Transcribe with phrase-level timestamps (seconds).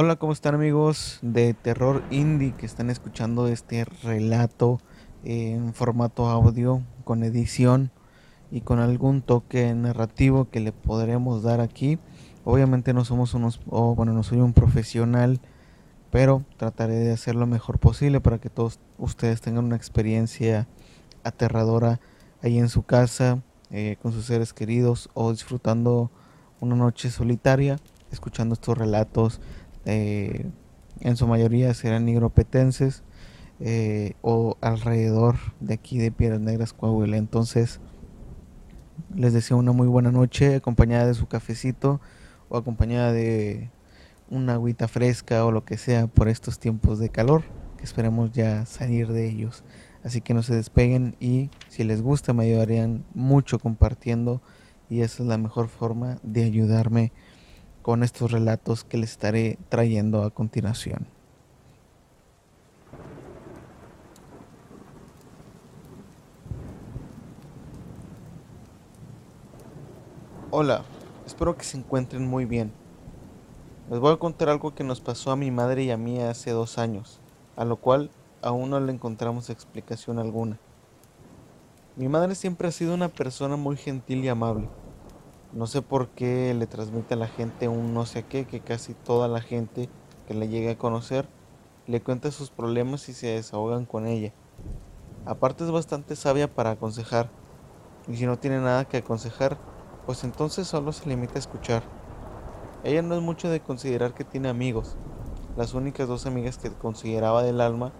[0.00, 4.78] Hola, ¿cómo están amigos de Terror Indie que están escuchando este relato
[5.24, 7.90] en formato audio con edición
[8.52, 11.98] y con algún toque narrativo que le podremos dar aquí?
[12.44, 15.40] Obviamente no somos unos, bueno, no soy un profesional,
[16.12, 20.68] pero trataré de hacer lo mejor posible para que todos ustedes tengan una experiencia
[21.24, 21.98] aterradora
[22.40, 23.42] ahí en su casa,
[23.72, 26.12] eh, con sus seres queridos o disfrutando
[26.60, 27.80] una noche solitaria,
[28.12, 29.40] escuchando estos relatos.
[29.90, 30.50] Eh,
[31.00, 33.04] en su mayoría serán nigropetenses
[33.58, 37.16] eh, o alrededor de aquí de Piedras Negras, Coahuila.
[37.16, 37.80] Entonces,
[39.14, 42.02] les deseo una muy buena noche acompañada de su cafecito
[42.50, 43.70] o acompañada de
[44.28, 47.44] una agüita fresca o lo que sea por estos tiempos de calor,
[47.78, 49.64] que esperemos ya salir de ellos.
[50.04, 54.42] Así que no se despeguen y si les gusta me ayudarían mucho compartiendo
[54.90, 57.10] y esa es la mejor forma de ayudarme
[57.88, 61.06] con estos relatos que les estaré trayendo a continuación.
[70.50, 70.82] Hola,
[71.26, 72.72] espero que se encuentren muy bien.
[73.90, 76.50] Les voy a contar algo que nos pasó a mi madre y a mí hace
[76.50, 77.20] dos años,
[77.56, 78.10] a lo cual
[78.42, 80.58] aún no le encontramos explicación alguna.
[81.96, 84.68] Mi madre siempre ha sido una persona muy gentil y amable.
[85.54, 88.92] No sé por qué le transmite a la gente un no sé qué que casi
[88.92, 89.88] toda la gente
[90.26, 91.26] que le llegue a conocer
[91.86, 94.34] le cuenta sus problemas y se desahogan con ella.
[95.24, 97.30] Aparte es bastante sabia para aconsejar,
[98.08, 99.56] y si no tiene nada que aconsejar,
[100.04, 101.82] pues entonces solo se limita a escuchar.
[102.84, 104.96] Ella no es mucho de considerar que tiene amigos.
[105.56, 107.92] Las únicas dos amigas que consideraba del alma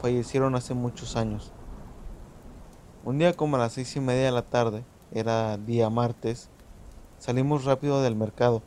[0.00, 1.52] fallecieron hace muchos años.
[3.04, 6.50] Un día como a las seis y media de la tarde, era día martes,
[7.18, 8.62] salimos rápido del mercado,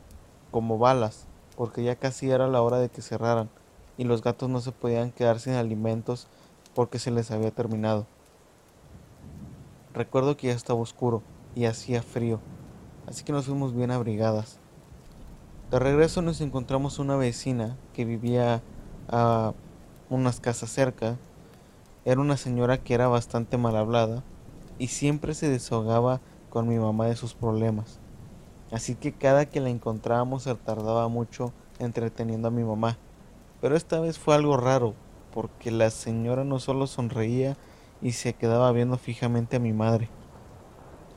[0.50, 3.50] como balas, porque ya casi era la hora de que cerraran,
[3.96, 6.26] y los gatos no se podían quedar sin alimentos
[6.74, 8.06] porque se les había terminado.
[9.92, 11.22] Recuerdo que ya estaba oscuro
[11.54, 12.40] y hacía frío,
[13.06, 14.58] así que nos fuimos bien abrigadas.
[15.70, 18.62] De regreso nos encontramos una vecina que vivía
[19.08, 19.52] a
[20.08, 21.16] unas casas cerca.
[22.04, 24.24] Era una señora que era bastante mal hablada
[24.78, 28.00] y siempre se desahogaba con mi mamá de sus problemas.
[28.70, 32.98] Así que cada que la encontrábamos se tardaba mucho entreteniendo a mi mamá.
[33.60, 34.94] Pero esta vez fue algo raro,
[35.32, 37.56] porque la señora no solo sonreía
[38.00, 40.08] y se quedaba viendo fijamente a mi madre.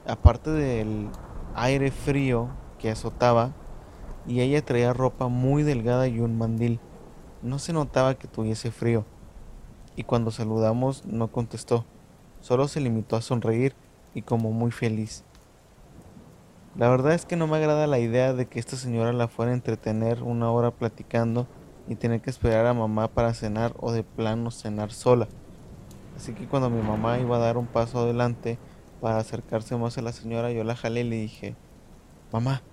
[0.05, 1.09] Aparte del
[1.55, 2.49] aire frío
[2.79, 3.51] que azotaba,
[4.25, 6.79] y ella traía ropa muy delgada y un mandil.
[7.41, 9.05] No se notaba que tuviese frío,
[9.95, 11.85] y cuando saludamos no contestó,
[12.41, 13.75] solo se limitó a sonreír
[14.13, 15.23] y como muy feliz.
[16.75, 19.51] La verdad es que no me agrada la idea de que esta señora la fuera
[19.51, 21.45] a entretener una hora platicando
[21.87, 25.27] y tener que esperar a mamá para cenar o de plano cenar sola.
[26.17, 28.57] Así que cuando mi mamá iba a dar un paso adelante
[29.01, 31.55] para acercarse más a la señora, yo la jalé y le dije,
[32.31, 32.63] mamá,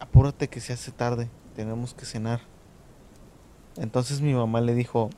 [0.00, 2.40] apúrate que se hace tarde, tenemos que cenar.
[3.76, 5.10] Entonces mi mamá le dijo,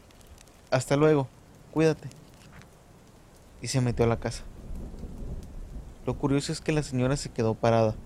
[0.70, 1.28] hasta luego,
[1.72, 2.10] cuídate.
[3.62, 4.44] Y se metió a la casa.
[6.06, 7.96] Lo curioso es que la señora se quedó parada.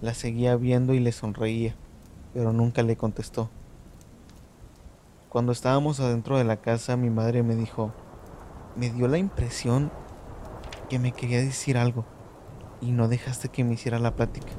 [0.00, 1.74] La seguía viendo y le sonreía,
[2.32, 3.50] pero nunca le contestó.
[5.28, 7.92] Cuando estábamos adentro de la casa, mi madre me dijo,
[8.76, 9.90] me dio la impresión
[10.88, 12.04] que me quería decir algo
[12.80, 14.52] y no dejaste que me hiciera la plática.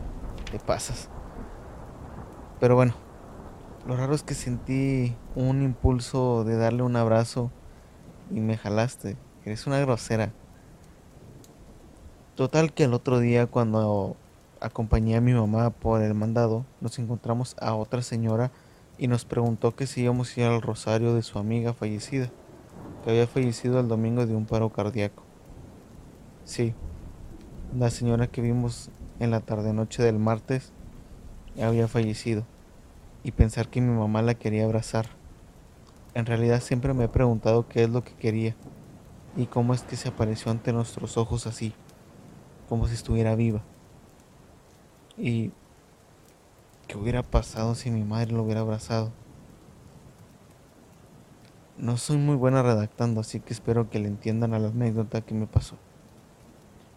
[0.52, 1.10] Te pasas.
[2.60, 2.96] Pero bueno,
[3.88, 7.50] lo raro es que sentí un impulso de darle un abrazo
[8.30, 9.16] y me jalaste.
[9.46, 10.34] Eres una grosera.
[12.38, 14.16] Total que el otro día cuando
[14.62, 18.52] acompañé a mi mamá por el mandado, nos encontramos a otra señora
[19.00, 22.30] y nos preguntó que si íbamos a ir al rosario de su amiga fallecida,
[23.04, 25.24] que había fallecido el domingo de un paro cardíaco.
[26.46, 26.76] Sí,
[27.76, 30.74] la señora que vimos en la tarde-noche del martes
[31.60, 32.44] había fallecido
[33.24, 35.08] y pensar que mi mamá la quería abrazar.
[36.14, 38.56] En realidad siempre me he preguntado qué es lo que quería
[39.36, 41.74] y cómo es que se apareció ante nuestros ojos así,
[42.68, 43.62] como si estuviera viva.
[45.18, 45.52] Y
[46.88, 49.12] qué hubiera pasado si mi madre lo hubiera abrazado.
[51.78, 55.36] No soy muy buena redactando, así que espero que le entiendan a la anécdota que
[55.36, 55.76] me pasó.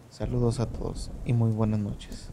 [0.09, 2.31] Saludos a todos y muy buenas noches.